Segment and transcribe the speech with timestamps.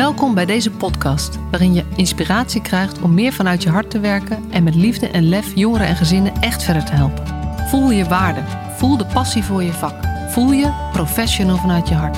[0.00, 4.50] Welkom bij deze podcast, waarin je inspiratie krijgt om meer vanuit je hart te werken
[4.50, 7.26] en met liefde en lef jongeren en gezinnen echt verder te helpen.
[7.68, 8.40] Voel je waarde,
[8.76, 12.16] voel de passie voor je vak, voel je professional vanuit je hart.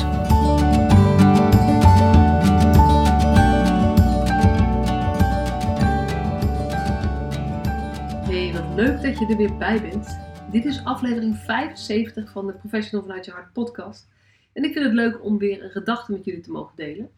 [8.28, 10.18] Hey, wat leuk dat je er weer bij bent.
[10.50, 14.08] Dit is aflevering 75 van de Professional vanuit je hart podcast.
[14.52, 17.10] En ik vind het leuk om weer een gedachte met jullie te mogen delen.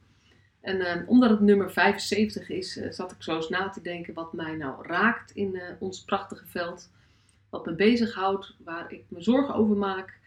[0.65, 4.15] En uh, omdat het nummer 75 is, uh, zat ik zo eens na te denken
[4.15, 6.91] wat mij nou raakt in uh, ons prachtige veld.
[7.51, 10.19] Wat me bezighoudt, waar ik me zorgen over maak,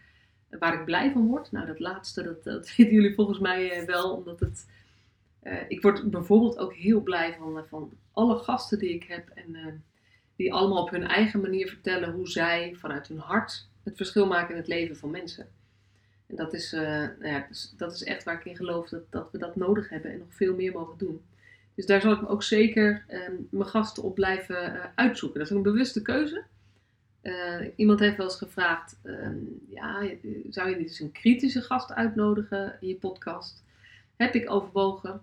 [0.58, 1.52] waar ik blij van word.
[1.52, 4.66] Nou, dat laatste, dat, dat weten jullie volgens mij wel, omdat het...
[5.68, 9.82] ik word bijvoorbeeld ook heel blij van, van alle gasten die ik heb en
[10.36, 14.50] die allemaal op hun eigen manier vertellen hoe zij vanuit hun hart het verschil maken
[14.50, 15.48] in het leven van mensen.
[16.28, 19.02] En dat is, uh, nou ja, dus dat is echt waar ik in geloof dat,
[19.10, 21.20] dat we dat nodig hebben en nog veel meer mogen doen.
[21.74, 25.38] Dus daar zal ik me ook zeker uh, mijn gasten op blijven uh, uitzoeken.
[25.38, 26.44] Dat is een bewuste keuze.
[27.20, 29.36] Eh, iemand heeft wel eens gevraagd: ehm,
[29.68, 30.02] ja,
[30.50, 33.62] zou je niet eens een kritische gast uitnodigen in je podcast?
[34.16, 35.20] Heb ik overwogen.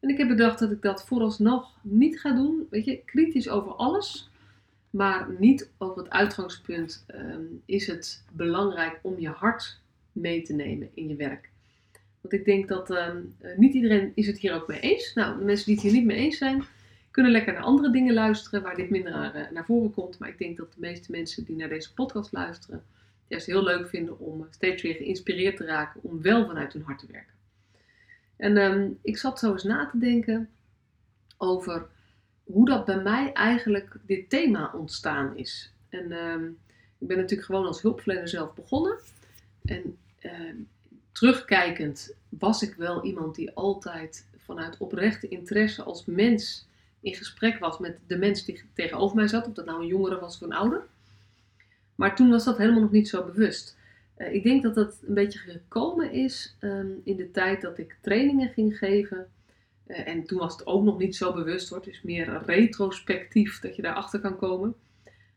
[0.00, 2.66] En ik heb bedacht dat ik dat vooralsnog niet ga doen.
[2.70, 4.30] Weet je, kritisch over alles,
[4.90, 7.04] maar niet over het uitgangspunt.
[7.06, 9.80] Ehm, is het belangrijk om je hart
[10.12, 11.50] mee te nemen in je werk.
[12.20, 13.08] Want ik denk dat uh,
[13.56, 15.14] niet iedereen is het hier ook mee eens.
[15.14, 16.64] Nou, de mensen die het hier niet mee eens zijn,
[17.10, 20.18] kunnen lekker naar andere dingen luisteren waar dit minder naar, uh, naar voren komt.
[20.18, 23.62] Maar ik denk dat de meeste mensen die naar deze podcast luisteren, het juist heel
[23.62, 27.34] leuk vinden om steeds weer geïnspireerd te raken om wel vanuit hun hart te werken.
[28.36, 30.50] En um, ik zat zo eens na te denken
[31.36, 31.86] over
[32.44, 35.72] hoe dat bij mij eigenlijk dit thema ontstaan is.
[35.88, 36.58] En um,
[36.98, 38.98] ik ben natuurlijk gewoon als hulpverlener zelf begonnen.
[39.64, 40.32] En uh,
[41.12, 46.66] terugkijkend was ik wel iemand die altijd vanuit oprechte interesse als mens
[47.00, 50.20] in gesprek was met de mens die tegenover mij zat, of dat nou een jongere
[50.20, 50.86] was of een ouder.
[51.94, 53.76] Maar toen was dat helemaal nog niet zo bewust.
[54.18, 57.96] Uh, ik denk dat dat een beetje gekomen is um, in de tijd dat ik
[58.00, 59.26] trainingen ging geven.
[59.86, 61.78] Uh, en toen was het ook nog niet zo bewust hoor.
[61.78, 64.74] Het is meer retrospectief dat je daarachter kan komen.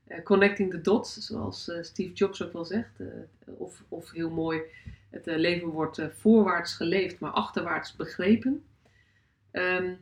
[0.08, 3.00] Uh, connecting the dots, zoals uh, Steve Jobs ook wel zegt.
[3.00, 3.08] Uh,
[3.46, 4.62] of, of heel mooi,
[5.10, 8.64] het leven wordt voorwaarts geleefd, maar achterwaarts begrepen.
[9.52, 9.98] Um,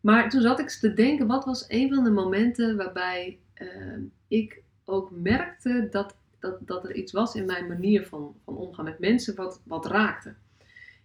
[0.00, 4.62] maar toen zat ik te denken, wat was een van de momenten waarbij ehm, ik
[4.84, 8.98] ook merkte dat, dat, dat er iets was in mijn manier van, van omgaan met
[8.98, 10.34] mensen wat, wat raakte.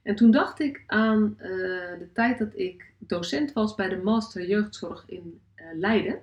[0.01, 5.03] En toen dacht ik aan de tijd dat ik docent was bij de Master Jeugdzorg
[5.07, 5.41] in
[5.73, 6.21] Leiden.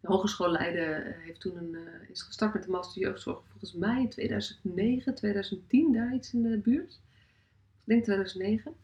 [0.00, 3.72] De Hogeschool Leiden eh, heeft toen een, uh, is gestart met de Master Jeugdzorg volgens
[3.72, 6.92] mij in 2009, 2010, daar iets in de buurt.
[6.92, 8.74] Ik denk 2009.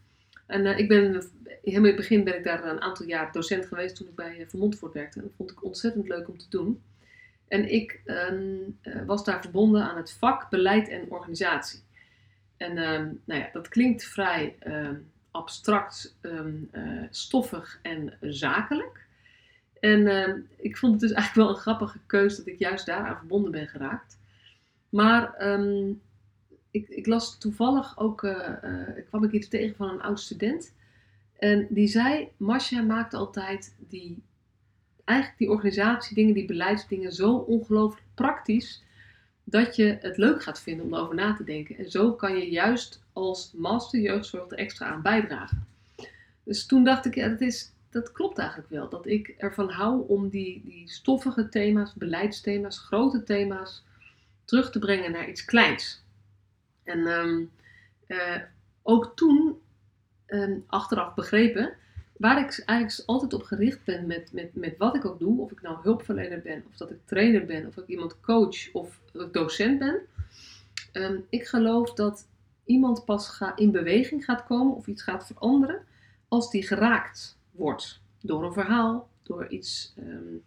[0.46, 1.22] En uh, ik ben,
[1.62, 4.38] helemaal in het begin ben ik daar een aantal jaar docent geweest toen ik bij
[4.38, 5.18] uh, Vermont werkte.
[5.18, 6.82] En dat vond ik ontzettend leuk om te doen.
[7.48, 11.80] En ik um, was daar verbonden aan het vak beleid en organisatie.
[12.56, 16.16] En um, nou ja, dat klinkt vrij um, abstract,
[17.10, 19.05] stoffig en zakelijk.
[19.80, 23.16] En uh, ik vond het dus eigenlijk wel een grappige keuze dat ik juist daaraan
[23.16, 24.18] verbonden ben geraakt.
[24.88, 26.00] Maar um,
[26.70, 28.50] ik, ik, las toevallig ook, uh,
[29.08, 30.72] kwam ik iets tegen van een oud student.
[31.38, 34.22] En die zei, Masha maakt altijd die,
[35.04, 38.84] eigenlijk die organisatiedingen, die beleidsdingen zo ongelooflijk praktisch.
[39.44, 41.76] Dat je het leuk gaat vinden om erover na te denken.
[41.76, 45.66] En zo kan je juist als master jeugdzorg er extra aan bijdragen.
[46.42, 48.88] Dus toen dacht ik, ja, dat is, dat klopt eigenlijk wel.
[48.88, 53.84] Dat ik ervan hou om die, die stoffige thema's, beleidsthema's, grote thema's
[54.44, 56.02] terug te brengen naar iets kleins.
[56.82, 57.50] En um,
[58.06, 58.40] uh,
[58.82, 59.60] ook toen,
[60.26, 61.74] um, achteraf begrepen,
[62.16, 65.50] waar ik eigenlijk altijd op gericht ben met, met, met wat ik ook doe, of
[65.50, 69.32] ik nou hulpverlener ben, of dat ik trainer ben, of ik iemand coach, of ik
[69.32, 70.00] docent ben.
[70.92, 72.26] Um, ik geloof dat
[72.64, 75.82] iemand pas ga, in beweging gaat komen of iets gaat veranderen
[76.28, 78.00] als die geraakt wordt.
[78.20, 80.42] Door een verhaal, door iets, um,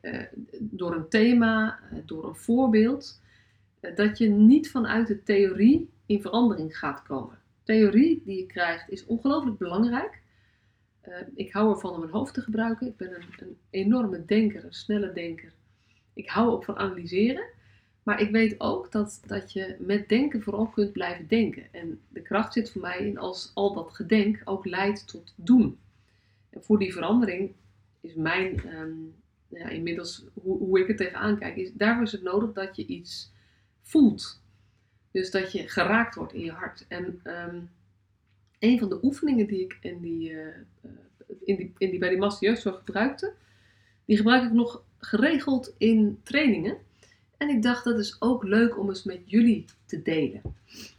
[0.00, 0.22] uh,
[0.58, 3.20] door een thema, uh, door een voorbeeld.
[3.80, 7.38] Uh, dat je niet vanuit de theorie in verandering gaat komen.
[7.62, 10.20] Theorie die je krijgt is ongelooflijk belangrijk.
[11.34, 12.86] ik hou ervan om mijn hoofd te gebruiken.
[12.86, 15.52] Ik ben een, een enorme denker, een snelle denker.
[16.12, 17.44] Ik hou ook van analyseren.
[18.02, 21.72] Maar ik weet ook dat, dat je met denken vooral kunt blijven denken.
[21.72, 25.78] En de kracht zit voor mij in als al dat gedenk ook leidt tot doen.
[26.62, 27.52] Voor die verandering
[28.00, 29.14] is mijn, um,
[29.48, 32.86] ja, inmiddels hoe, hoe ik er tegenaan kijk, is, daarvoor is het nodig dat je
[32.86, 33.32] iets
[33.82, 34.42] voelt.
[35.10, 36.84] Dus dat je geraakt wordt in je hart.
[36.88, 37.70] En um,
[38.58, 40.46] een van de oefeningen die ik in die, uh,
[41.44, 43.32] in die, in die, bij die Master Jeugdzorg gebruikte,
[44.04, 46.76] die gebruik ik nog geregeld in trainingen.
[47.36, 50.42] En ik dacht, dat is ook leuk om eens met jullie te delen.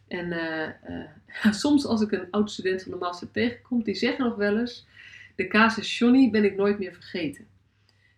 [0.07, 4.35] En uh, soms als ik een oud student van de master tegenkom, die zeggen nog
[4.35, 4.87] wel eens,
[5.35, 7.47] de casus Johnny ben ik nooit meer vergeten.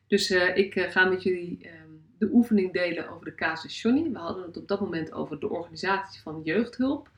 [0.08, 4.12] Dus uh, ik ga met jullie ehm, de oefening delen over de casus Johnny.
[4.12, 7.10] We hadden het op dat moment over de organisatie van jeugdhulp.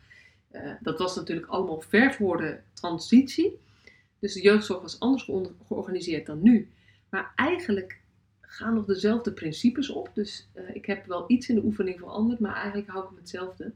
[0.82, 3.60] dat was natuurlijk allemaal ver voor de transitie.
[4.20, 5.30] Dus de jeugdzorg was anders
[5.66, 6.70] georganiseerd dan nu.
[7.10, 8.00] Maar eigenlijk
[8.42, 10.10] gaan nog dezelfde principes op.
[10.14, 13.74] Dus ik heb wel iets in de oefening veranderd, maar eigenlijk hou ik hem hetzelfde.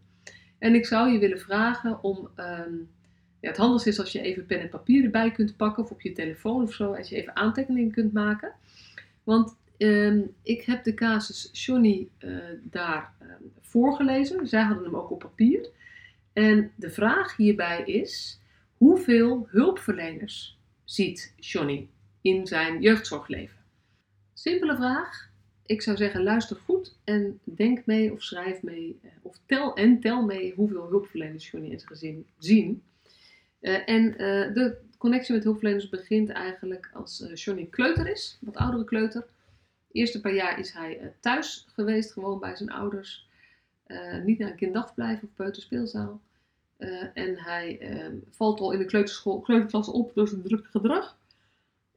[0.57, 2.29] En ik zou je willen vragen om.
[2.37, 2.89] Um,
[3.41, 6.01] ja, het handigste is als je even pen en papier erbij kunt pakken, of op
[6.01, 8.53] je telefoon of zo, als je even aantekeningen kunt maken.
[9.23, 14.47] Want um, ik heb de casus Johnny uh, daar um, voorgelezen.
[14.47, 15.69] Zij hadden hem ook op papier.
[16.33, 18.39] En de vraag hierbij is:
[18.77, 21.87] hoeveel hulpverleners ziet Johnny
[22.21, 23.57] in zijn jeugdzorgleven?
[24.33, 25.29] Simpele vraag.
[25.65, 28.99] Ik zou zeggen, luister goed en denk mee of schrijf mee.
[29.01, 32.83] Eh, of tel en tel mee hoeveel hulpverleners Johnny en zijn gezin zien.
[33.61, 34.17] Uh, en uh,
[34.53, 39.25] de connectie met hulpverleners begint eigenlijk als uh, Johnny kleuter is, wat oudere kleuter.
[39.91, 43.29] Eerste paar jaar is hij thuis geweest, gewoon bij zijn ouders.
[44.23, 46.21] niet naar een kinddagverblijf of peuterspeelzaal.
[47.13, 51.17] en hij ehm, valt al in de kleuterschool, kleuterklas op door zijn druk gedrag.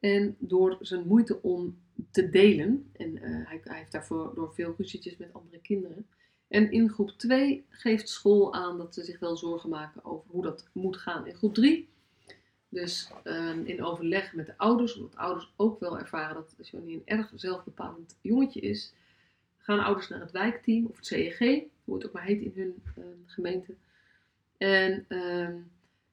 [0.00, 1.76] En door zijn moeite om
[2.10, 2.90] te delen.
[2.96, 6.06] En eh, hij, hij, heeft daarvoor door veel ruzietjes met andere kinderen.
[6.54, 10.42] En in groep 2 geeft school aan dat ze zich wel zorgen maken over hoe
[10.42, 11.88] dat moet gaan in groep 3.
[12.68, 17.02] Dus ehm, in overleg met de ouders, omdat ouders ook wel ervaren dat Johnny een
[17.04, 18.92] erg zelfbepalend jongetje is,
[19.58, 21.38] gaan ouders naar het wijkteam of het CEG,
[21.84, 23.74] hoe het ook maar heet in hun uh, gemeente.
[24.56, 25.56] En ehm,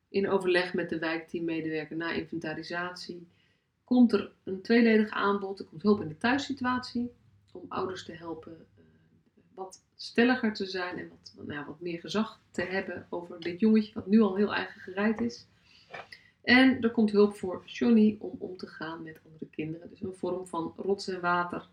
[0.09, 3.27] in overleg met de wijkteammedewerker na inventarisatie
[3.83, 5.59] komt er een tweeledig aanbod.
[5.59, 7.11] Er komt hulp in de thuissituatie
[7.51, 8.65] om ouders te helpen
[9.53, 13.93] wat stelliger te zijn en wat, nou, wat meer gezag te hebben over dit jongetje
[13.93, 15.45] wat nu al heel eigen gereid is.
[16.43, 19.89] En er komt hulp voor Johnny om om te gaan met andere kinderen.
[19.89, 21.67] Dus een vorm van rots en water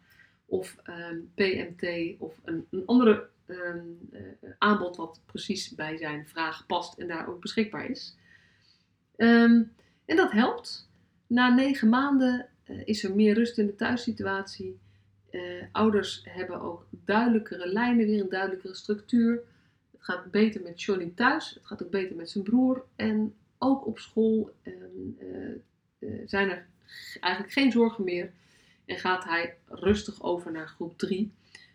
[0.47, 4.21] of um, ehm, PMT of een, een andere um, uh,
[4.59, 8.17] aanbod wat precies bij zijn vraag past en daar ook beschikbaar is.
[9.17, 9.73] Um,
[10.05, 10.89] en dat helpt.
[11.27, 14.79] Na negen maanden uh, is er meer rust in de thuissituatie.
[15.31, 19.43] Uh, ouders hebben ook duidelijkere lijnen, weer een duidelijkere structuur.
[19.91, 22.85] Het gaat beter met Johnny thuis, het gaat ook beter met zijn broer.
[22.97, 24.75] En ook op school uh,
[26.27, 26.67] zijn er
[27.21, 28.33] eigenlijk geen zorgen meer.
[28.85, 31.33] En gaat hij rustig over naar groep 3.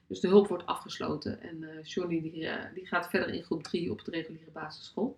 [0.07, 1.41] Dus de hulp wordt afgesloten.
[1.41, 5.17] En Johnny die, die gaat verder in groep 3 op de reguliere basisschool.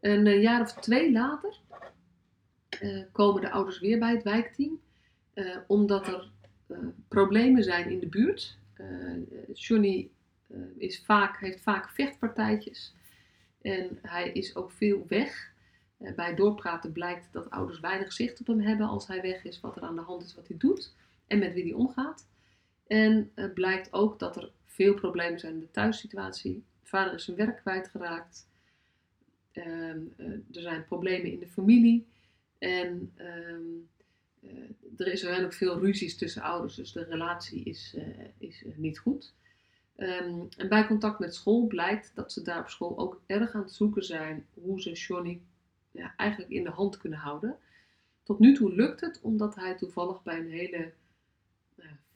[0.00, 1.58] Een jaar of twee later
[3.12, 4.80] komen de ouders weer bij het wijkteam.
[5.66, 6.30] Omdat er
[7.08, 8.58] problemen zijn in de buurt.
[9.52, 10.10] Johnny
[10.76, 12.94] is vaak, heeft vaak vechtpartijtjes.
[13.62, 15.52] En hij is ook veel weg.
[16.16, 19.76] bij doorpraten blijkt dat ouders weinig zicht op hem hebben als hij weg is, wat
[19.76, 20.94] er aan de hand is, wat hij doet
[21.26, 22.26] en met wie hij omgaat.
[22.86, 26.64] En blijkt ook dat er veel problemen zijn in de thuissituatie.
[26.82, 28.48] Vader is zijn werk kwijtgeraakt.
[29.52, 29.90] Uh,
[30.52, 32.06] er zijn problemen in de familie.
[32.58, 33.88] En um,
[34.40, 38.04] uh, er zijn ook veel ruzies tussen ouders, dus de relatie is, uh,
[38.38, 39.34] is uh, niet goed.
[39.96, 43.62] Um, en bij contact met school blijkt dat ze daar op school ook erg aan
[43.62, 45.40] het zoeken zijn hoe ze Johnny
[45.90, 47.56] ja, eigenlijk in de hand kunnen houden.
[48.22, 50.92] Tot nu toe lukt het omdat hij toevallig bij een hele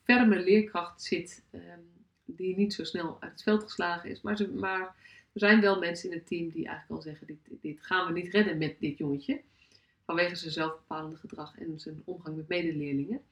[0.04, 1.60] ferme leerkracht zit, um,
[2.24, 4.20] die niet zo snel uit het veld geslagen is.
[4.20, 4.80] Maar, ze, maar
[5.32, 8.12] er zijn wel mensen in het team die eigenlijk al zeggen: dit, dit gaan we
[8.20, 9.40] niet redden met dit jongetje
[10.04, 13.22] vanwege zijn zelfbepalende gedrag en zijn omgang met medeleerlingen.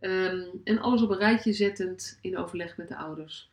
[0.00, 3.50] Um, en alles op een rijtje zettend in overleg met de ouders,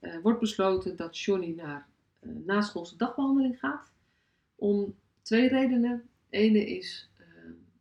[0.00, 1.88] uh, wordt besloten dat Johnny naar
[2.20, 3.92] uh, naschoolse dagbehandeling gaat.
[4.54, 6.08] Om twee redenen.
[6.30, 7.26] De ene is, uh,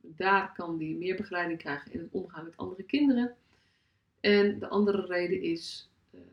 [0.01, 3.35] daar kan hij meer begeleiding krijgen in het omgaan met andere kinderen.
[4.19, 6.23] En de andere reden is, ehm,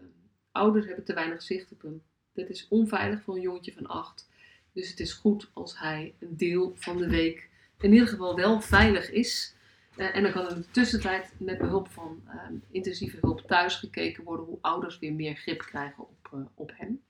[0.52, 2.02] ouders hebben te weinig zicht op hem.
[2.32, 4.28] Dit is onveilig voor een jongetje van acht.
[4.72, 7.48] Dus het is goed als hij een deel van de week
[7.80, 9.56] in ieder geval wel veilig is.
[9.97, 12.35] Uh, en dan kan er in de tussentijd met behulp van uh,
[12.70, 17.02] intensieve hulp thuis gekeken worden hoe ouders weer meer grip krijgen op, uh, op hem.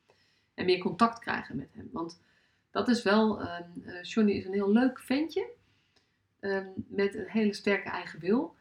[0.54, 1.88] En meer contact krijgen met hem.
[1.92, 2.20] Want
[2.70, 5.46] dat is wel, ehm, Johnny is een heel leuk ventje.
[6.40, 8.56] Ehm, met een hele sterke eigen wil.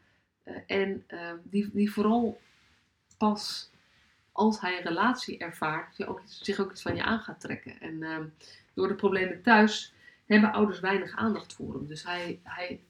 [0.66, 2.40] en ehm, die, die vooral
[3.18, 3.70] pas
[4.32, 7.80] als hij een relatie ervaart, zich ook, zich ook iets van je aan gaat trekken.
[7.80, 8.32] En
[8.74, 9.94] door de problemen thuis
[10.34, 11.86] hebben ouders weinig aandacht voor hem.
[11.86, 12.84] Dus hij, hij,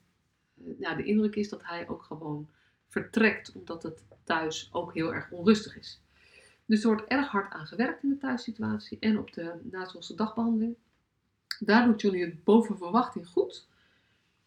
[0.55, 2.49] nou, de indruk is dat hij ook gewoon
[2.89, 6.01] vertrekt, omdat het thuis ook heel erg onrustig is.
[6.65, 10.77] Dus er wordt erg hard aan gewerkt in de thuissituatie en op de nazorgse dagbehandeling.
[11.59, 13.67] Daar doet Johnny het boven verwachting goed.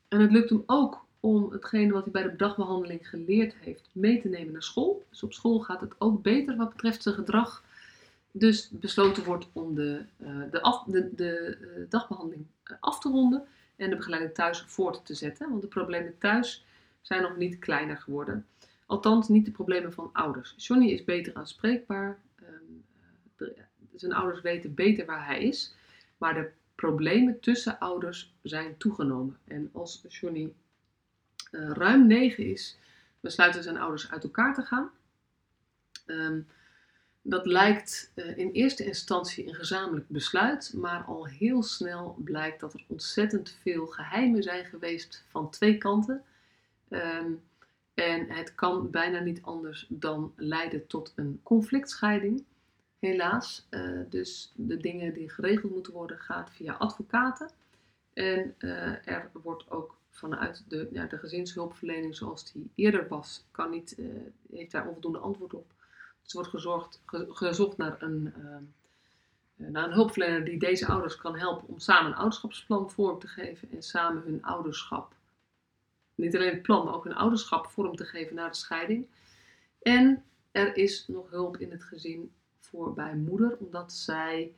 [0.07, 4.21] En het lukt hem ook om hetgene wat hij bij de dagbehandeling geleerd heeft mee
[4.21, 5.05] te nemen naar school.
[5.09, 7.63] Dus op school gaat het ook beter wat betreft zijn gedrag.
[8.31, 13.09] Dus besloten wordt om de, uh, de, af, de, de uh, dagbehandeling eh, af te
[13.09, 15.49] ronden en de begeleiding thuis voort te zetten.
[15.49, 16.65] Want de problemen thuis
[17.01, 18.45] zijn nog niet kleiner geworden.
[18.85, 20.53] Althans, niet de problemen van ouders.
[20.57, 22.19] Johnny is beter aanspreekbaar.
[23.35, 23.55] De,
[23.95, 25.75] zijn ouders weten beter waar hij is.
[26.17, 29.37] Maar de problemen tussen ouders zijn toegenomen.
[29.47, 30.53] En als Johnny
[31.51, 32.77] ruim 9 is,
[33.19, 34.91] besluiten zijn ouders uit elkaar te gaan.
[36.05, 36.47] Um,
[37.21, 42.73] dat lijkt uh, in eerste instantie een gezamenlijk besluit, maar al heel snel blijkt dat
[42.73, 46.23] er ontzettend veel geheimen zijn geweest van twee kanten.
[46.89, 47.41] Um,
[47.93, 52.43] en het kan bijna niet anders dan leiden tot een conflictscheiding.
[52.99, 57.49] Helaas, uh, dus de dingen die geregeld moeten worden, gaat via advocaten.
[58.13, 63.69] En uh, er wordt ook vanuit de, ja, de gezinshulpverlening zoals die eerder was, kan
[63.69, 63.97] niet,
[64.51, 65.73] heeft daar onvoldoende antwoord op.
[66.23, 68.33] Dus wordt gezorgd, ge, gezocht naar een,
[69.55, 73.71] naar een hulpverlener die deze ouders kan helpen om samen een ouderschapsplan vorm te geven
[73.71, 75.13] en samen hun ouderschap
[76.21, 79.05] niet alleen het plan, maar ook een ouderschap vorm te geven na de scheiding.
[79.81, 84.53] En er is nog hulp in het gezin voor bij moeder, omdat zij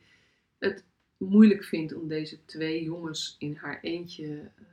[0.58, 0.84] het
[1.16, 4.66] moeilijk vindt om deze twee jongens in haar eentje uh,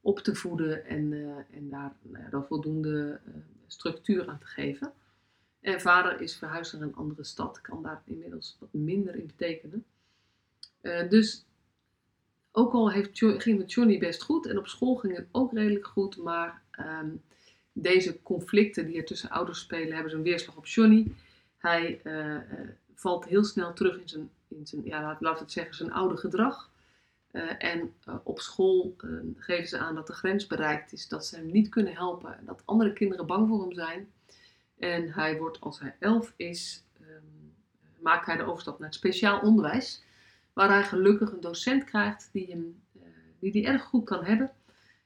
[0.00, 3.34] op te voeden en, uh, en daar nou voldoende uh,
[3.66, 4.92] structuur aan te geven.
[5.66, 9.84] En vader is verhuisd naar een andere stad, kan daar inmiddels wat minder in betekenen.
[11.08, 11.44] dus
[12.52, 15.86] ook al heeft, ging het Johnny best goed en op school ging het ook redelijk
[15.86, 17.22] goed, maar um,
[17.72, 21.12] deze conflicten die er tussen ouders spelen, hebben zijn weerslag op Johnny.
[21.58, 22.40] Hij uh, uh,
[22.94, 26.70] valt heel snel terug in zijn, in zijn ja, laat, het zeggen, zijn oude gedrag.
[27.58, 31.50] En op school ehm, geven ze aan dat de grens bereikt is, dat ze hem
[31.50, 34.08] niet kunnen helpen, dat andere kinderen bang voor hem zijn.
[34.78, 37.54] En hij wordt, als hij elf is, um,
[38.00, 40.04] maakt hij de overstap naar het speciaal onderwijs
[40.56, 43.02] waar hij gelukkig een docent krijgt die hem, uh,
[43.38, 44.50] die, die erg goed kan hebben.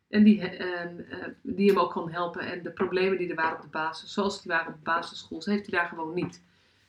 [0.08, 0.86] En die, uh,
[1.42, 2.40] die hem ook kan helpen.
[2.40, 5.42] En de problemen die er waren op de basis, zoals die waren op de basisschool,
[5.44, 6.42] heeft hij daar gewoon niet.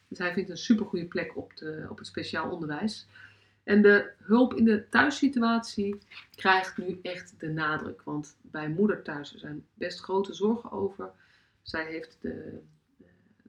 [0.08, 3.08] Dus hij vindt een supergoeie plek op, de, op het speciaal onderwijs.
[3.64, 6.02] En de hulp in de thuissituatie
[6.36, 8.02] krijgt nu echt de nadruk.
[8.02, 11.12] Want bij moeder thuis zijn best grote zorgen over.
[11.62, 12.60] Zij heeft, de,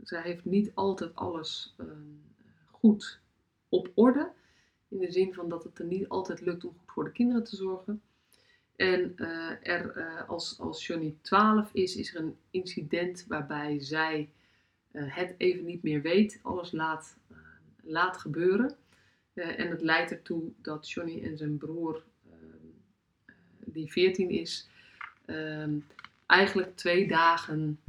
[0.02, 1.86] zij heeft niet altijd alles uh,
[2.70, 3.20] goed
[3.68, 4.30] op orde.
[4.88, 7.44] In de zin van dat het er niet altijd lukt om goed voor de kinderen
[7.44, 8.02] te zorgen.
[8.76, 14.30] En uh, er, uh, als, als Johnny 12 is, is er een incident waarbij zij
[14.92, 17.16] het even niet meer weet, alles laat,
[17.82, 18.76] laat gebeuren.
[19.34, 22.02] en het leidt ertoe dat Johnny en zijn broer,
[23.64, 24.68] die 14 is,
[26.32, 27.80] eigenlijk twee dagen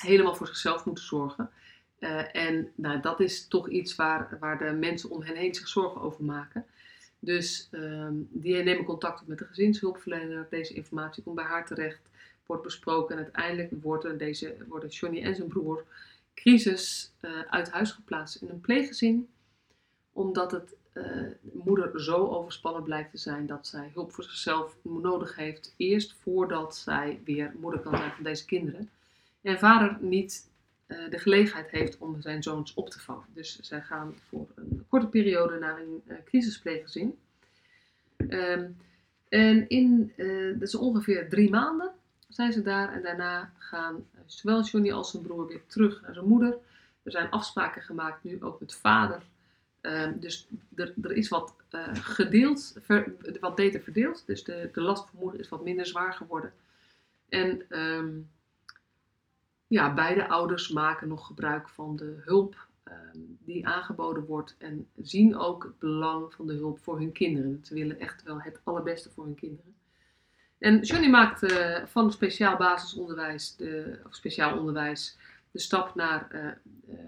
[0.00, 1.50] helemaal voor zichzelf moeten zorgen.
[2.00, 5.68] Uh, en nou, dat is toch iets waar, waar de mensen om hen heen zich
[5.68, 6.66] zorgen over maken.
[7.18, 10.46] Dus um, die nemen contact op met de gezinshulpverlener.
[10.50, 12.00] Deze informatie komt bij haar terecht,
[12.46, 13.16] wordt besproken.
[13.16, 15.84] En uiteindelijk worden, deze, worden Johnny en zijn broer
[16.34, 19.28] crisis uh, uit huis geplaatst in een pleeggezin.
[20.12, 20.74] Omdat het
[21.52, 25.74] moeder zo overspannen blijkt te zijn dat zij hulp voor zichzelf nodig heeft.
[25.76, 28.90] Eerst voordat zij weer moeder kan zijn van deze kinderen.
[29.42, 30.48] En vader niet
[30.86, 33.26] uh, de gelegenheid heeft om zijn zoons op te vangen.
[33.34, 37.18] Dus zij gaan voor een korte periode naar een uh, crisispleeggezin.
[38.28, 38.76] Um,
[39.28, 40.12] en in,
[40.58, 41.92] dat is ongeveer drie maanden
[42.30, 42.92] zijn ze daar.
[42.92, 46.56] En daarna gaan zowel Johnny als zijn broer weer terug naar zijn moeder.
[47.02, 49.22] Er zijn afspraken gemaakt nu ook met vader.
[49.82, 51.54] Um, dus er, is wat
[51.92, 54.22] gedeeld, ver, wat beter verdeeld.
[54.26, 56.52] Dus de, de last voor moeder is wat minder zwaar geworden.
[57.28, 58.30] En um,
[59.66, 65.36] ja, beide ouders maken nog gebruik van de hulp um, die aangeboden wordt en zien
[65.36, 67.60] ook het belang van de hulp voor hun kinderen.
[67.62, 69.74] Ze willen echt wel het allerbeste voor hun kinderen.
[70.58, 75.16] En Johnny maakt uh, van speciaal basisonderwijs, de, of speciaal onderwijs,
[75.50, 76.44] de stap naar uh,
[76.94, 77.00] uh,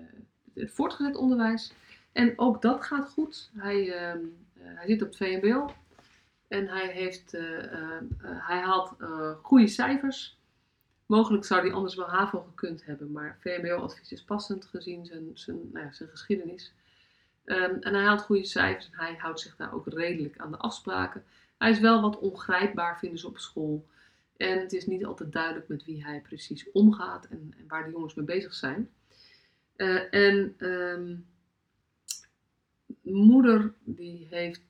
[0.54, 1.72] het voortgezet onderwijs.
[2.12, 3.50] En ook dat gaat goed.
[3.56, 4.20] Hij, ehm,
[4.58, 5.74] hij zit op het VMBO
[6.48, 7.32] en hij, heeft,
[8.20, 8.94] hij haalt
[9.42, 10.38] goede cijfers.
[11.06, 15.70] Mogelijk zou hij anders wel HAVO gekund hebben, maar VMBO-advies is passend gezien zijn, zijn,
[15.72, 16.72] nou ja, zijn geschiedenis.
[17.44, 20.56] Ehm, en hij haalt goede cijfers en hij houdt zich daar ook redelijk aan de
[20.56, 21.24] afspraken.
[21.58, 23.86] Hij is wel wat ongrijpbaar, vinden ze op school.
[24.36, 27.90] En het is niet altijd duidelijk met wie hij precies omgaat en, en waar de
[27.90, 28.90] jongens mee bezig zijn.
[30.10, 31.26] En um,
[33.02, 34.60] moeder die, heeft,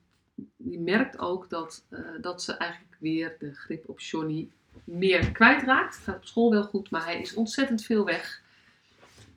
[0.57, 4.49] die merkt ook dat, uh, dat ze eigenlijk weer de grip op Johnny
[4.83, 5.95] meer kwijtraakt.
[5.95, 8.41] Het gaat op school wel goed, maar hij is ontzettend veel weg.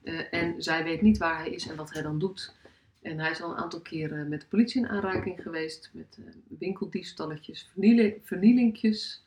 [0.02, 2.54] Uh, en zij weet niet waar hij is en wat hij dan doet.
[3.02, 5.90] En hij is al een aantal keren met de politie in aanraking geweest.
[5.92, 6.26] Met uh,
[6.58, 9.24] winkeldiefstalletjes, vernieling, vernielingjes,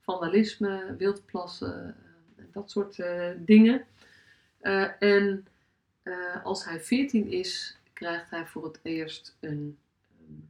[0.00, 1.96] vandalisme, wildplassen,
[2.38, 3.02] uh, dat soort
[3.38, 3.84] dingen.
[4.98, 5.46] en
[6.42, 9.78] als hij 14 is, krijgt hij voor het eerst een,
[10.28, 10.48] een,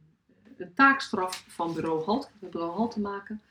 [0.57, 2.29] een taakstraf van bureau Halt.
[2.39, 3.41] Met bureau Halt te maken.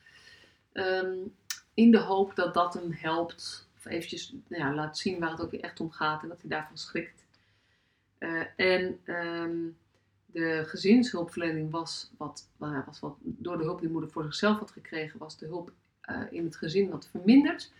[0.73, 1.35] Um,
[1.75, 3.69] in de hoop dat dat hem helpt.
[3.77, 6.23] Of eventjes nou ja, laat zien waar het ook echt om gaat.
[6.23, 7.25] En dat hij daarvan schrikt.
[8.19, 9.77] Uh, en um,
[10.27, 14.71] de gezinshulpverlening was wat, nou, was wat, door de hulp die moeder voor zichzelf had
[14.71, 15.73] gekregen, was de hulp
[16.11, 17.73] uh, in het gezin wat verminderd.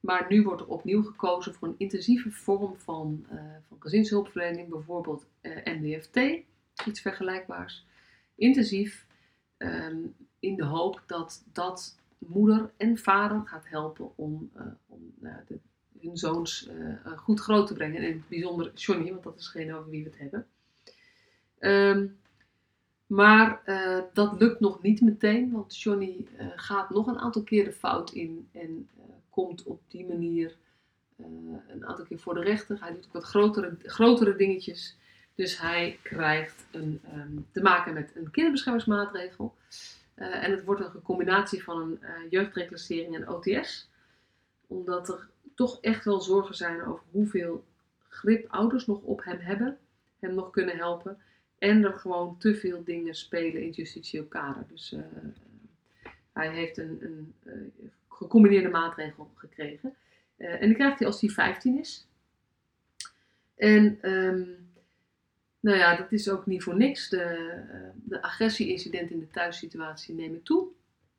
[0.00, 5.26] Maar nu wordt er opnieuw gekozen voor een intensieve vorm van, uh, van gezinshulpverlening, bijvoorbeeld
[5.64, 6.16] MDFT,
[6.86, 7.86] iets vergelijkbaars.
[8.34, 9.06] Intensief,
[9.58, 14.50] um, in de hoop dat dat moeder en vader gaat helpen om,
[14.86, 15.14] om
[15.46, 15.58] de,
[16.00, 17.96] hun zoons uh, goed groot te brengen.
[17.96, 20.46] En in het bijzonder Johnny, want dat is degene over wie we het hebben.
[21.60, 22.18] Um,
[23.06, 27.64] maar uh, dat lukt nog niet meteen, want Johnny uh, gaat nog een aantal keer
[27.64, 28.88] de fout in en
[29.30, 30.56] komt op die manier
[31.68, 32.80] een aantal keer voor de rechter.
[32.80, 34.96] Hij doet ook wat grotere, grotere dingetjes.
[35.34, 39.54] Dus hij krijgt een, um, te maken met een kinderbeschermingsmaatregel.
[40.14, 43.88] en het wordt een combinatie van een jeugdreclassering en OTS.
[44.66, 47.64] Omdat er toch echt wel zorgen zijn over hoeveel
[48.08, 49.78] grip ouders nog op hem hebben,
[50.18, 51.18] hem nog kunnen helpen.
[51.58, 54.64] En er gewoon te veel dingen spelen in het justitieel kader.
[54.68, 55.00] Dus uh,
[56.32, 57.52] hij heeft een, een uh,
[58.20, 59.94] gecombineerde maatregel gekregen.
[60.36, 62.06] Uh, en die krijgt hij als hij 15 is.
[63.56, 64.70] En um,
[65.60, 67.08] nou ja, dat is ook niet voor niks.
[67.08, 67.60] De,
[68.04, 70.66] de agressie-incidenten in de thuissituatie nemen toe.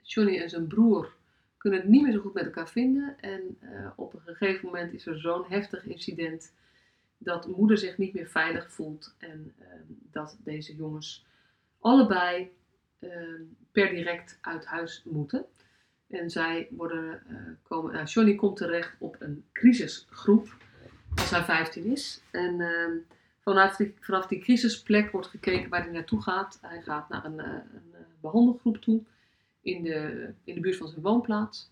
[0.02, 1.14] Johnny en zijn broer
[1.58, 3.16] kunnen het niet meer zo goed met elkaar vinden.
[3.20, 6.54] En uh, op een gegeven moment is er zo'n heftig incident
[7.18, 9.16] dat moeder zich niet meer veilig voelt.
[9.18, 9.66] En uh,
[10.12, 11.26] dat deze jongens
[11.80, 12.52] allebei
[13.00, 13.10] uh,
[13.72, 15.46] per direct uit huis moeten.
[16.12, 17.22] En zij worden,
[17.64, 20.56] komen, nou, Johnny komt terecht op een crisisgroep
[21.16, 22.22] als hij 15 is.
[22.32, 22.92] En ehm,
[23.40, 26.60] vanaf die, vanaf crisisplek wordt gekeken waar hij naartoe gaat.
[26.62, 29.02] Hij gaat naar een, een behandelgroep toe
[29.62, 31.72] in de, in de buurt van zijn woonplaats.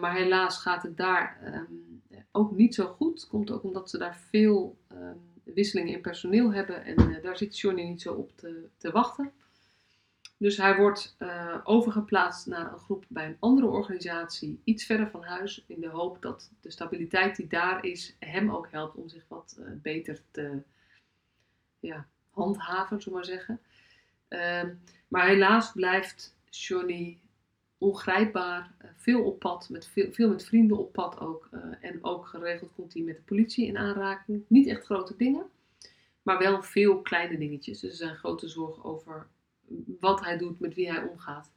[0.00, 3.26] Maar helaas gaat het daar um, ook niet zo goed.
[3.28, 7.82] Komt ook omdat ze daar veel um, wisselingen in personeel hebben en daar zit Johnny
[7.82, 9.32] niet zo op te, te wachten.
[10.40, 15.22] Dus hij wordt uh, overgeplaatst naar een groep bij een andere organisatie, iets verder van
[15.22, 19.24] huis, in de hoop dat de stabiliteit die daar is, hem ook helpt om zich
[19.28, 20.62] wat beter te
[21.80, 23.60] ja, handhaven, zullen maar zeggen.
[24.28, 24.74] Ehm,
[25.08, 27.18] maar helaas blijft Johnny
[27.78, 31.48] ongrijpbaar, eh, veel op pad, met veel, veel met vrienden op pad ook.
[31.80, 34.44] En ook geregeld komt hij met de politie in aanraking.
[34.46, 35.46] Niet echt grote dingen,
[36.22, 37.80] maar wel veel kleine dingetjes.
[37.80, 39.26] Dus er zijn grote zorgen over
[40.00, 41.50] wat hij doet, met wie hij omgaat.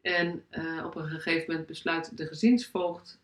[0.00, 3.20] En uh, op een gegeven moment besluit de gezinsvoogd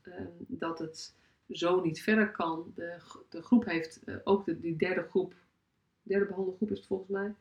[0.46, 1.14] dat het
[1.48, 2.72] zo niet verder kan.
[2.74, 2.96] De,
[3.28, 5.34] de groep heeft ook de, die derde groep,
[6.02, 7.34] derde behandelgroep is het volgens mij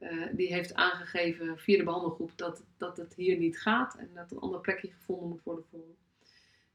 [0.00, 4.30] uh, die heeft aangegeven via de behandelgroep dat, dat het hier niet gaat en dat
[4.30, 5.96] een ander plekje gevonden moet worden voor hem.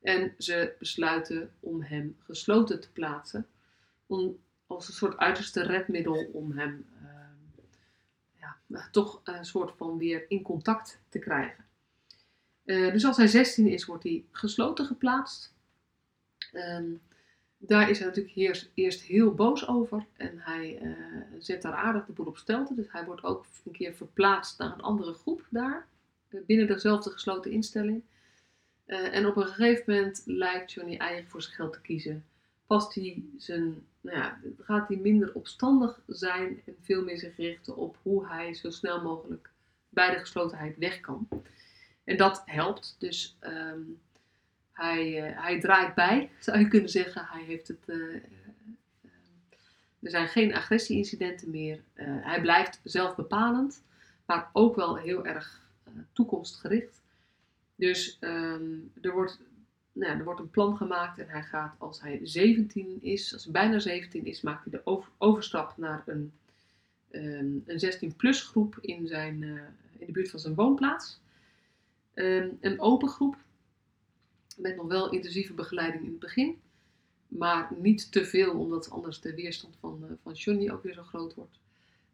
[0.01, 3.47] En ze besluiten om hem gesloten te plaatsen,
[4.07, 6.85] om, als een soort uiterste redmiddel om hem
[8.67, 11.65] ja, toch een soort van weer in contact te krijgen.
[12.65, 15.53] Uh, dus als hij 16 is, wordt hij gesloten geplaatst.
[16.53, 17.01] Um,
[17.57, 20.97] daar is hij natuurlijk eerst, eerst heel boos over en hij uh,
[21.39, 22.75] zet daar aardig de boel op stelte.
[22.75, 25.87] Dus hij wordt ook een keer verplaatst naar een andere groep daar,
[26.29, 28.03] binnen dezelfde gesloten instelling.
[28.85, 32.25] En op een gegeven moment lijkt Johnny eigen voor zijn geld te kiezen.
[32.67, 37.75] Past hij zijn, nou ja, gaat hij minder opstandig zijn en veel meer zich richten
[37.75, 39.49] op hoe hij zo snel mogelijk
[39.89, 41.27] bij de geslotenheid weg kan.
[42.03, 42.95] En dat helpt.
[42.99, 43.99] Dus um,
[44.71, 47.25] hij, uh, hij draait bij, zou je kunnen zeggen.
[47.25, 48.21] Hij heeft het, uh, uh,
[49.99, 51.83] er zijn geen agressieincidenten meer.
[52.03, 53.83] hij blijft zelfbepalend,
[54.25, 55.63] maar ook wel heel erg
[56.13, 57.01] toekomstgericht.
[57.75, 59.39] Dus um, er, wordt,
[59.95, 63.51] nou, er wordt een plan gemaakt en hij gaat als hij 17 is, als hij
[63.51, 66.33] bijna 17 is, maakt hij de over, overstap naar een
[67.09, 69.49] ehm, een 16-plus groep in, zijn, eh,
[69.99, 71.19] in de buurt van zijn woonplaats.
[72.13, 73.37] Ehm, een open groep
[74.57, 76.59] met nog wel intensieve begeleiding in het begin.
[77.27, 81.03] Maar niet te veel, omdat anders de weerstand van, uh, van Johnny ook weer zo
[81.03, 81.59] groot wordt.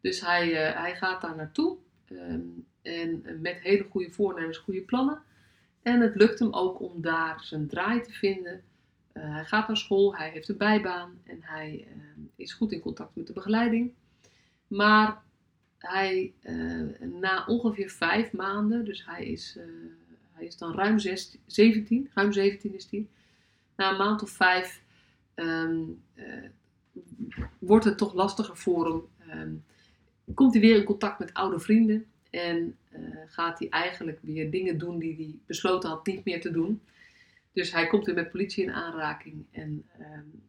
[0.02, 1.78] Dus hij, uh, hij gaat daar naartoe.
[2.12, 5.22] Um, en met hele goede voornemens, goede plannen.
[5.82, 8.62] En het lukt hem ook om daar zijn draai te vinden.
[9.13, 11.88] Uh, hij gaat naar school, hij heeft een bijbaan en hij
[12.36, 13.94] is goed in contact met de begeleiding.
[14.67, 15.22] Maar
[15.78, 16.34] hij,
[17.00, 19.58] na ongeveer vijf maanden, dus hij is,
[20.32, 23.08] hij is dan ruim 16, 17, ruim 17 is hij.
[23.76, 24.84] Na een maand of vijf
[25.36, 26.04] um,
[27.60, 29.39] wordt het toch lastiger voor hem.
[29.39, 29.63] Um,
[30.34, 34.78] komt hij weer in contact met oude vrienden en uh, gaat hij eigenlijk weer dingen
[34.78, 36.82] doen die hij besloten had niet meer te doen.
[37.54, 40.41] Dus hij komt weer met politie in aanraking en um,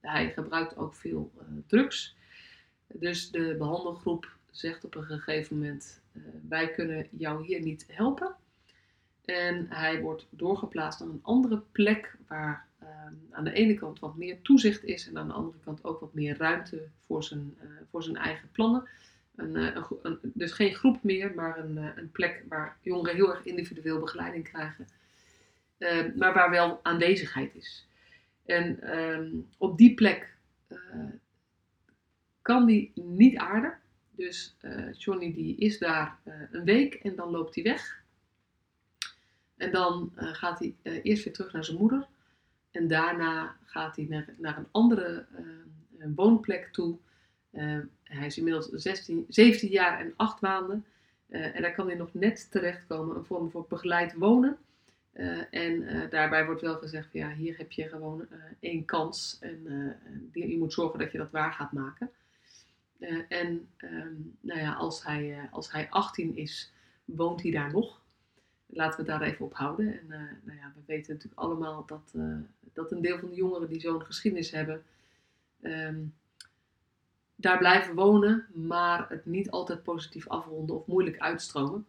[0.00, 2.16] hij gebruikt ook veel uh, drugs.
[2.86, 6.00] Dus de behandelgroep zegt op een gegeven moment:
[6.48, 8.34] Wij kunnen jou hier niet helpen.
[9.24, 12.88] En hij wordt doorgeplaatst naar een andere plek waar uh,
[13.30, 16.14] aan de ene kant wat meer toezicht is en aan de andere kant ook wat
[16.14, 17.56] meer ruimte voor zijn,
[17.90, 18.88] voor zijn eigen plannen.
[19.36, 24.44] Een, dus geen groep meer, maar een, een, plek waar jongeren heel erg individueel begeleiding
[24.44, 24.86] krijgen.
[25.78, 27.86] Ehm, maar waar wel aanwezigheid is.
[28.44, 30.34] En um, op die plek
[32.42, 33.78] kan die niet aarden.
[34.10, 34.56] Dus
[34.92, 36.18] Johnny die is daar
[36.50, 38.02] een week en dan loopt hij weg.
[39.56, 42.06] En dan gaat hij eerst weer terug naar zijn moeder.
[42.76, 45.26] En daarna gaat hij naar, naar een andere
[45.98, 46.96] uh, woonplek toe.
[48.02, 50.84] Hij is inmiddels 16, 17 jaar en 8 maanden.
[51.28, 54.58] en daar kan hij nog net terechtkomen, een vorm voor begeleid wonen.
[55.50, 58.26] en daarbij wordt wel gezegd, ja, hier heb je gewoon
[58.60, 59.38] één kans.
[59.40, 59.66] En
[60.32, 62.10] die, je moet zorgen dat je dat waar gaat maken.
[63.28, 66.72] en um, nou ja, als, hij, als hij 18 is,
[67.04, 68.04] woont hij daar nog
[68.66, 70.00] laten we daar even op houden.
[70.00, 70.06] En
[70.44, 72.14] nou ja, we weten natuurlijk allemaal dat,
[72.72, 74.82] dat een deel van de jongeren die zo'n geschiedenis hebben,
[75.62, 76.14] um,
[77.36, 81.86] daar blijven wonen, maar het niet altijd positief afronden of moeilijk uitstromen.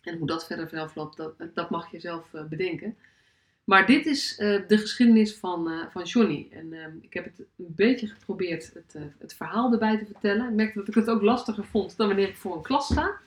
[0.00, 2.96] En hoe dat verder afloopt, dat, dat mag je zelf uh, bedenken.
[3.64, 6.48] Maar dit is de geschiedenis van, van Johnny.
[6.50, 10.48] En ehm, ik heb het een beetje geprobeerd het, het verhaal erbij te vertellen.
[10.48, 13.18] Ik merkte dat ik het ook lastiger vond dan wanneer ik voor een klas sta.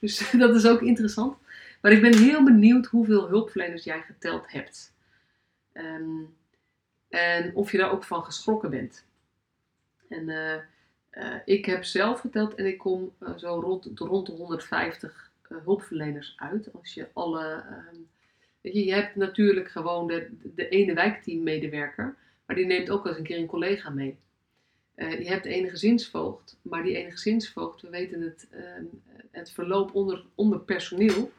[0.00, 1.36] Dus dat is ook interessant.
[1.80, 4.92] Maar ik ben heel benieuwd hoeveel hulpverleners jij geteld hebt.
[5.72, 6.34] Um,
[7.08, 9.05] en of je daar ook van geschrokken bent.
[10.08, 10.54] En uh,
[11.12, 16.34] uh, ik heb zelf geteld en ik kom uh, zo rond, rond de 150 hulpverleners
[16.36, 16.72] uit.
[16.72, 17.64] Als je alle.
[17.68, 17.96] Ehm,
[18.60, 22.16] je, hebt natuurlijk gewoon de, de ene wijkteammedewerker,
[22.46, 24.16] maar die neemt ook eens een keer een collega mee.
[24.96, 28.84] je hebt de ene gezinsvoogd, maar die ene gezinsvoogd, we weten het, ehm,
[29.30, 31.32] het verloop onder, onder personeel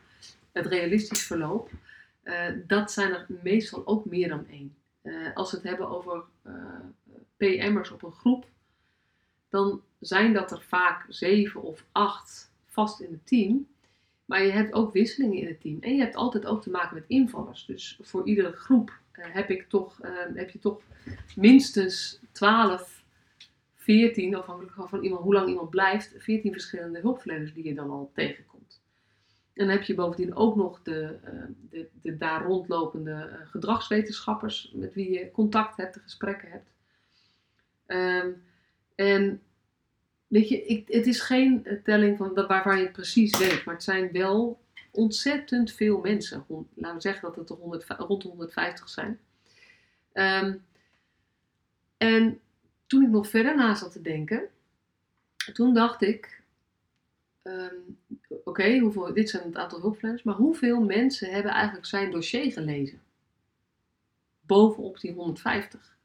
[0.51, 1.69] het realistisch verloop,
[2.67, 4.75] dat zijn er meestal ook meer dan één.
[5.33, 6.23] Als we het hebben over
[7.37, 8.45] PM'ers op een groep,
[9.57, 13.67] dan zijn dat er vaak zeven of acht vast in het team.
[14.25, 15.77] Maar je hebt ook wisselingen in het team.
[15.81, 17.65] En je hebt altijd ook te maken met invallers.
[17.65, 19.99] Dus voor iedere groep heb, ik toch,
[20.33, 20.81] heb je toch
[21.35, 23.03] minstens 12,
[23.75, 28.11] 14, afhankelijk van iemand, hoe lang iemand blijft, 14 verschillende hulpverleners die je dan al
[28.13, 28.81] tegenkomt.
[29.53, 34.93] En dan heb je bovendien ook nog de, uh, de, de, daar rondlopende gedragswetenschappers met
[34.93, 36.69] wie je contact hebt, de gesprekken hebt.
[37.87, 38.45] Um,
[38.97, 39.41] en
[40.27, 43.83] weet je, ik, het is geen telling van waarvan je het precies weet, maar het
[43.83, 44.59] zijn wel
[44.91, 46.45] ontzettend veel mensen.
[46.73, 49.19] Laten we zeggen dat het er 100, rond de 150 zijn.
[50.13, 50.65] Um,
[51.97, 52.39] en
[52.87, 54.49] toen ik nog verder na zat te denken,
[55.53, 56.41] toen dacht ik,
[57.43, 57.97] um,
[58.29, 63.01] oké, okay, dit zijn het aantal hulpverleners, maar hoeveel mensen hebben eigenlijk zijn dossier gelezen?
[64.41, 65.96] Bovenop die 150.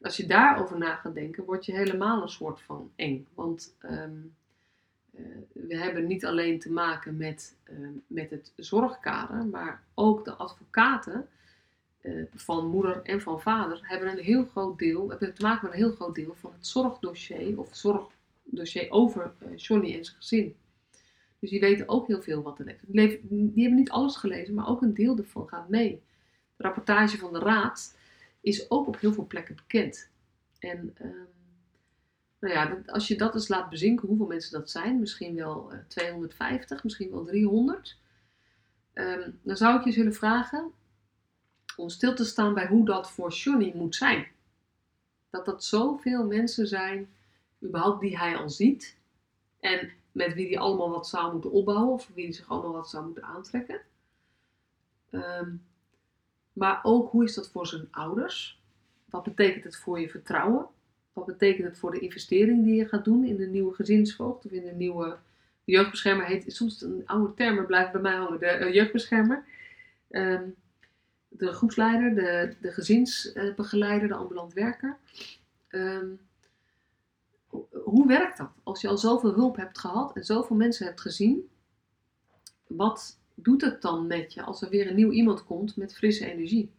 [0.00, 3.26] Als je daarover na gaat denken, word je helemaal een soort van eng.
[3.34, 4.34] Want um,
[5.10, 10.32] uh, we hebben niet alleen te maken met, uh, met het zorgkader, maar ook de
[10.32, 11.28] advocaten
[12.00, 15.72] uh, van moeder en van vader hebben een heel groot deel, hebben te maken met
[15.72, 20.56] een heel groot deel van het zorgdossier of zorgdossier over Johnny en zijn gezin.
[21.38, 23.20] Dus die weten ook heel veel wat er leeft.
[23.28, 26.02] Die hebben niet alles gelezen, maar ook een deel ervan gaat mee.
[26.56, 27.95] De rapportage van de raad
[28.46, 30.10] is ook op heel veel plekken bekend.
[30.58, 31.26] En um,
[32.38, 35.78] nou ja, als je dat eens laat bezinken, hoeveel mensen dat zijn, misschien wel uh,
[35.88, 37.98] 250, misschien wel 300,
[38.94, 40.72] um, dan zou ik je zullen vragen
[41.76, 44.26] om stil te staan bij hoe dat voor Johnny moet zijn.
[45.30, 47.08] Dat dat zoveel mensen zijn
[47.64, 48.96] überhaupt die hij al ziet.
[49.60, 52.90] En met wie hij allemaal wat zou moeten opbouwen of wie hij zich allemaal wat
[52.90, 53.80] zou moeten aantrekken.
[55.10, 55.54] Ehm,
[56.56, 58.60] maar ook hoe is dat voor zijn ouders?
[59.04, 60.66] Wat betekent het voor je vertrouwen?
[61.12, 64.50] Wat betekent het voor de investering die je gaat doen in de nieuwe gezinsvoogd of
[64.50, 65.16] in de nieuwe
[65.64, 66.26] jeugdbeschermer?
[66.26, 69.44] Heet soms een oude term, blijft bij mij hangen, de uh, jeugdbeschermer.
[70.10, 70.48] Ehm,
[71.28, 74.96] de groepsleider, de, de gezinsbegeleider, de ambulant werker.
[75.68, 76.08] Ehm,
[77.70, 78.50] hoe werkt dat?
[78.62, 81.48] Als je al zoveel hulp hebt gehad en zoveel mensen hebt gezien,
[82.66, 86.30] wat doet het dan met je als er weer een nieuw iemand komt met frisse
[86.32, 86.70] energie?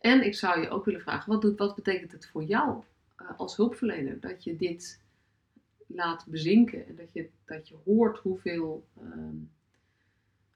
[0.00, 2.82] En ik zou je ook willen vragen, wat, doet, wat betekent het voor jou
[3.22, 5.00] uh, als hulpverlener dat je dit
[5.86, 9.28] laat bezinken en dat je, dat je hoort hoeveel, uh,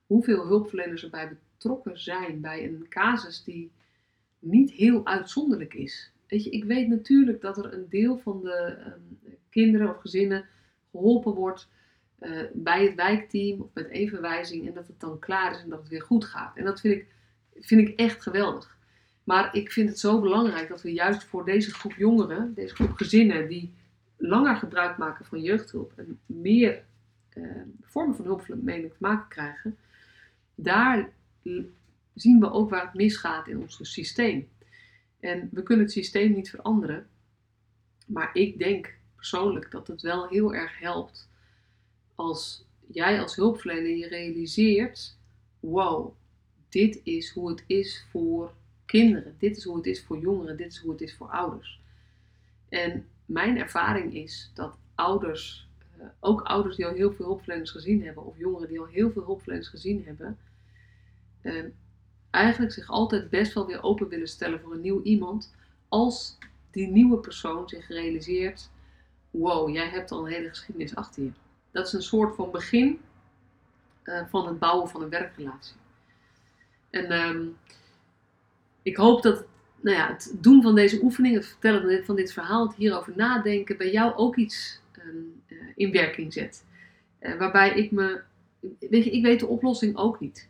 [0.06, 3.70] hoeveel hulpverleners erbij betrokken zijn bij een casus die
[4.38, 6.12] niet heel uitzonderlijk is.
[6.26, 10.48] Weet je, ik weet natuurlijk dat er een deel van de um, kinderen of gezinnen
[10.90, 11.68] geholpen wordt
[12.20, 15.78] uh, bij het wijkteam of met evenwijzing en dat het dan klaar is en dat
[15.78, 16.56] het weer goed gaat.
[16.56, 17.06] En dat vind ik,
[17.54, 18.78] vind ik echt geweldig.
[19.24, 22.92] Maar ik vind het zo belangrijk dat we juist voor deze groep jongeren, deze groep
[22.92, 23.74] gezinnen die
[24.16, 26.84] langer gebruik maken van jeugdhulp en meer
[27.34, 29.76] uh, vormen van hulpverlening te maken krijgen,
[30.54, 31.10] daar
[32.14, 34.48] zien we ook waar het misgaat in ons systeem.
[35.20, 37.06] En we kunnen het systeem niet veranderen,
[38.06, 41.29] maar ik denk persoonlijk dat het wel heel erg helpt
[42.20, 45.16] als jij als hulpverlener je realiseert:
[45.60, 46.14] wow,
[46.68, 48.52] dit is hoe het is voor
[48.86, 51.80] kinderen, dit is hoe het is voor jongeren, dit is hoe het is voor ouders.
[52.68, 58.04] En mijn ervaring is dat ouders, eh, ook ouders die al heel veel hulpverleners gezien
[58.04, 60.38] hebben, of jongeren die al heel veel hulpverleners gezien hebben,
[61.40, 61.64] eh,
[62.30, 65.54] eigenlijk zich altijd best wel weer open willen stellen voor een nieuw iemand,
[65.88, 66.38] als
[66.70, 68.70] die nieuwe persoon zich realiseert:
[69.30, 71.30] wow, jij hebt al een hele geschiedenis achter je.
[71.70, 73.00] Dat is een soort van begin
[74.04, 75.76] uh, van het bouwen van een werkrelatie.
[76.90, 77.46] En uh,
[78.82, 79.44] ik hoop dat
[79.80, 83.76] nou ja, het doen van deze oefening, het vertellen van dit verhaal, het hierover nadenken,
[83.76, 86.64] bij jou ook iets um, uh, in werking zet.
[87.20, 88.20] Uh, waarbij ik me,
[88.78, 90.48] weet je, ik weet de oplossing ook niet.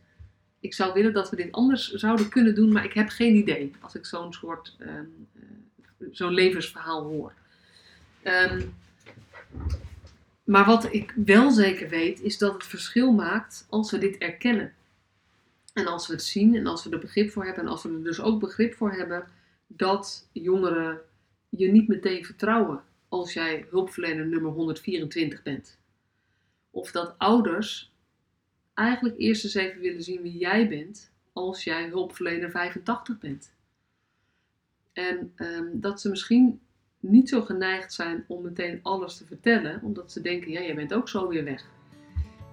[0.60, 3.72] Ik zou willen dat we dit anders zouden kunnen doen, maar ik heb geen idee
[3.80, 4.88] als ik zo'n soort, uh,
[6.10, 7.32] zo'n levensverhaal hoor.
[8.24, 8.74] Um,
[10.50, 14.74] maar wat ik wel zeker weet, is dat het verschil maakt als we dit erkennen.
[15.72, 17.88] En als we het zien en als we er begrip voor hebben en als we
[17.88, 19.26] er dus ook begrip voor hebben
[19.66, 21.00] dat jongeren
[21.48, 25.78] je niet meteen vertrouwen als jij hulpverlener nummer 124 bent.
[26.70, 27.92] Of dat ouders
[28.74, 33.52] eigenlijk eerst eens even willen zien wie jij bent als jij hulpverlener 85 bent.
[34.92, 36.60] En um, dat ze misschien
[37.00, 40.94] niet zo geneigd zijn om meteen alles te vertellen, omdat ze denken, ja, jij bent
[40.94, 41.64] ook zo weer weg.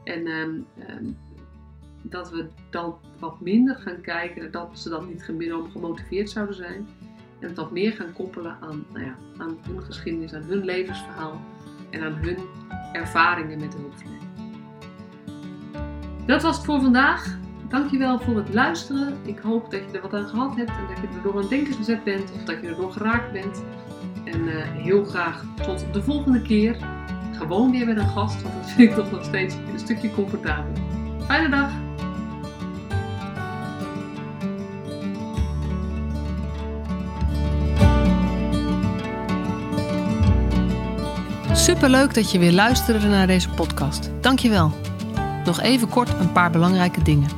[0.04, 1.18] En um, um,
[2.02, 5.24] dat we dan wat minder gaan kijken, dat ze dan niet
[5.72, 6.88] gemotiveerd zouden zijn.
[7.40, 11.42] En wat meer gaan koppelen aan, nou ja, aan hun geschiedenis, aan hun levensverhaal
[11.90, 12.38] en aan hun
[12.94, 14.26] ervaringen met de hulpverlening.
[16.26, 17.38] Dat was het voor vandaag.
[17.70, 19.18] Dankjewel voor het luisteren.
[19.26, 21.50] Ik hoop dat je er wat aan gehad hebt en dat je er door aan
[21.50, 23.64] denken gezet bent of dat je er door geraakt bent.
[24.32, 26.78] En uh, heel graag tot de volgende keer.
[27.38, 30.82] Gewoon weer met een gast, want dat vind ik toch nog steeds een stukje comfortabeler.
[31.26, 31.70] Fijne dag!
[41.54, 44.12] Superleuk dat je weer luisterde naar deze podcast.
[44.22, 44.72] Dankjewel.
[45.46, 47.30] Nog even kort een paar belangrijke dingen.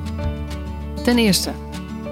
[1.04, 1.52] Ten eerste,